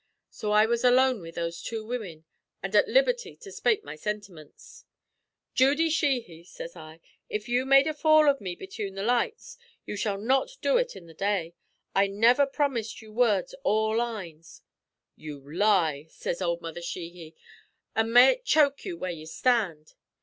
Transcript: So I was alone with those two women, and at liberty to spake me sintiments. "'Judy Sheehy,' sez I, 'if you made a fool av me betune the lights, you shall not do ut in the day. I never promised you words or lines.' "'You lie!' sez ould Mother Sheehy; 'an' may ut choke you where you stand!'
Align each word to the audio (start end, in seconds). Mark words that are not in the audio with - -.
So 0.31 0.51
I 0.51 0.65
was 0.65 0.83
alone 0.83 1.21
with 1.21 1.35
those 1.35 1.61
two 1.61 1.85
women, 1.85 2.25
and 2.63 2.75
at 2.75 2.87
liberty 2.89 3.35
to 3.35 3.51
spake 3.51 3.83
me 3.83 3.93
sintiments. 3.95 4.83
"'Judy 5.53 5.91
Sheehy,' 5.91 6.43
sez 6.43 6.75
I, 6.75 6.99
'if 7.29 7.47
you 7.47 7.67
made 7.67 7.85
a 7.85 7.93
fool 7.93 8.27
av 8.27 8.41
me 8.41 8.55
betune 8.55 8.95
the 8.95 9.03
lights, 9.03 9.59
you 9.85 9.95
shall 9.95 10.17
not 10.17 10.49
do 10.59 10.79
ut 10.79 10.95
in 10.95 11.05
the 11.05 11.13
day. 11.13 11.53
I 11.93 12.07
never 12.07 12.47
promised 12.47 13.03
you 13.03 13.13
words 13.13 13.53
or 13.63 13.95
lines.' 13.95 14.63
"'You 15.15 15.39
lie!' 15.55 16.07
sez 16.09 16.41
ould 16.41 16.61
Mother 16.61 16.81
Sheehy; 16.81 17.35
'an' 17.95 18.11
may 18.11 18.31
ut 18.37 18.43
choke 18.43 18.83
you 18.85 18.97
where 18.97 19.11
you 19.11 19.27
stand!' 19.27 19.93